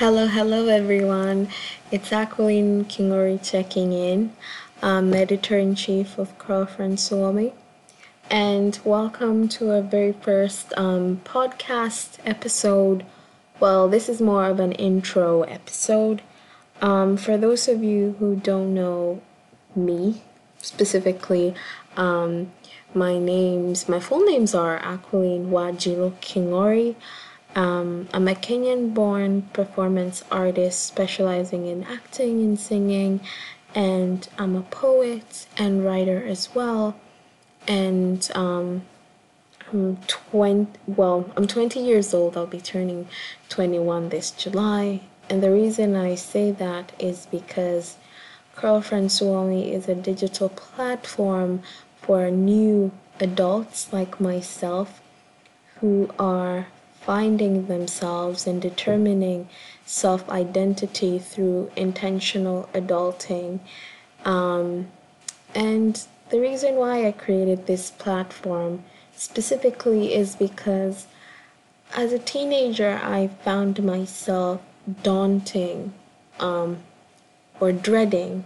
[0.00, 1.48] Hello, hello everyone.
[1.90, 4.32] It's Aquilene Kingori checking in,
[4.80, 7.52] um, editor in chief of Girlfriend Suomi.
[8.30, 13.04] And welcome to our very first um, podcast episode.
[13.60, 16.22] Well, this is more of an intro episode.
[16.80, 19.20] Um, for those of you who don't know
[19.76, 20.22] me
[20.62, 21.54] specifically,
[21.98, 22.50] um,
[22.94, 26.96] my names, my full names are Aquilene Wajilo Kingori.
[27.54, 33.20] Um, I'm a Kenyan born performance artist specializing in acting and singing,
[33.74, 36.96] and I'm a poet and writer as well.
[37.66, 38.82] And um,
[39.72, 42.36] I'm 20, well, I'm 20 years old.
[42.36, 43.08] I'll be turning
[43.48, 45.02] 21 this July.
[45.28, 47.96] And the reason I say that is because
[48.56, 51.62] Girlfriend Suomi is a digital platform
[52.00, 55.00] for new adults like myself
[55.80, 56.66] who are
[57.00, 59.48] finding themselves and determining
[59.86, 63.60] self identity through intentional adulting.
[64.24, 64.88] Um,
[65.54, 68.84] and the reason why I created this platform
[69.16, 71.06] specifically is because
[71.94, 74.60] as a teenager, I found myself
[75.02, 75.92] daunting
[76.38, 76.78] um,
[77.58, 78.44] or dreading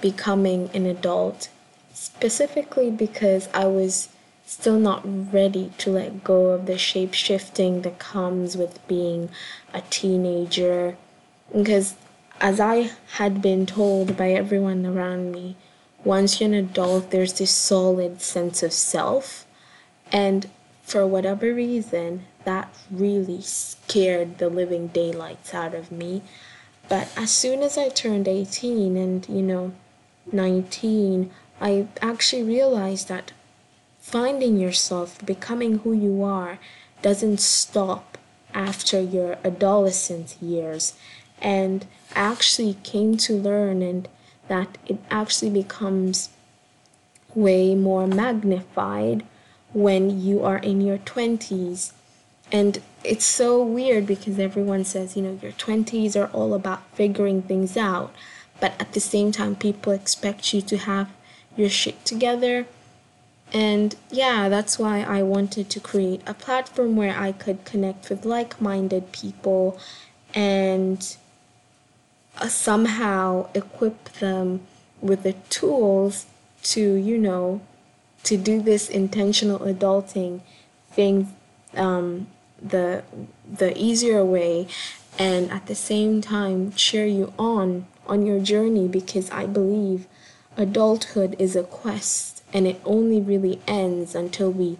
[0.00, 1.48] becoming an adult,
[1.92, 4.08] specifically because I was
[4.50, 9.28] still not ready to let go of the shape shifting that comes with being
[9.72, 10.96] a teenager.
[11.56, 11.94] Because
[12.40, 15.54] as I had been told by everyone around me,
[16.02, 19.46] once you're an adult, there's this solid sense of self.
[20.10, 20.50] And
[20.82, 26.22] for whatever reason, that really scared the living daylights out of me.
[26.88, 29.72] But as soon as I turned 18 and, you know,
[30.32, 33.30] 19, I actually realized that
[34.10, 36.58] finding yourself, becoming who you are,
[37.00, 38.18] doesn't stop
[38.52, 40.94] after your adolescent years.
[41.40, 41.86] And
[42.16, 44.08] I actually came to learn and
[44.48, 46.30] that it actually becomes
[47.36, 49.24] way more magnified
[49.72, 51.92] when you are in your 20s.
[52.50, 57.42] And it's so weird because everyone says, you know, your 20s are all about figuring
[57.42, 58.12] things out.
[58.58, 61.10] But at the same time, people expect you to have
[61.56, 62.66] your shit together
[63.52, 68.24] and yeah, that's why I wanted to create a platform where I could connect with
[68.24, 69.78] like minded people
[70.34, 71.16] and
[72.38, 74.60] uh, somehow equip them
[75.00, 76.26] with the tools
[76.62, 77.60] to, you know,
[78.24, 80.40] to do this intentional adulting
[80.92, 81.34] thing
[81.74, 82.26] um,
[82.60, 83.02] the
[83.50, 84.66] the easier way
[85.18, 90.06] and at the same time cheer you on on your journey because I believe
[90.56, 94.78] adulthood is a quest and it only really ends until we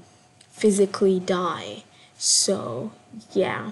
[0.51, 1.85] physically die.
[2.19, 2.93] So,
[3.33, 3.71] yeah.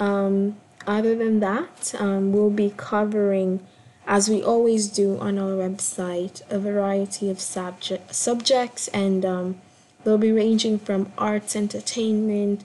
[0.00, 0.56] Um,
[0.86, 3.66] other than that, um, we'll be covering,
[4.06, 9.60] as we always do on our website, a variety of subject, subjects, and um,
[10.04, 12.64] they'll be ranging from arts, entertainment,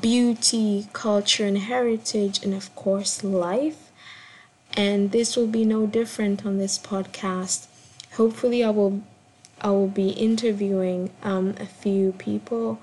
[0.00, 3.90] beauty, culture, and heritage, and of course, life.
[4.74, 7.66] And this will be no different on this podcast.
[8.16, 9.02] Hopefully, I will
[9.66, 12.78] I will be interviewing um, a few people.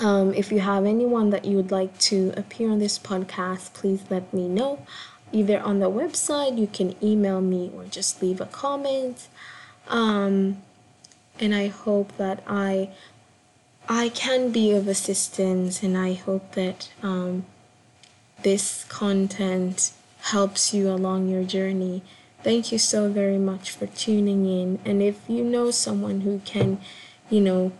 [0.00, 4.02] Um, if you have anyone that you would like to appear on this podcast, please
[4.10, 4.84] let me know.
[5.30, 9.28] Either on the website, you can email me or just leave a comment.
[9.86, 10.62] Um,
[11.38, 12.90] and I hope that I
[13.88, 17.46] I can be of assistance, and I hope that um,
[18.42, 19.92] this content
[20.22, 22.02] helps you along your journey.
[22.46, 24.78] Thank you so very much for tuning in.
[24.84, 26.78] And if you know someone who can,
[27.28, 27.72] you know,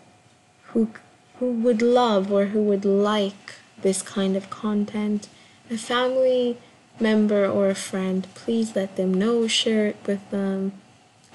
[0.73, 0.91] who
[1.39, 5.29] who would love or who would like this kind of content,
[5.71, 6.59] a family
[6.99, 10.73] member or a friend, please let them know, share it with them.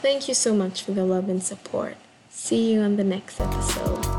[0.01, 1.95] Thank you so much for the love and support.
[2.30, 4.11] See you on the next episode.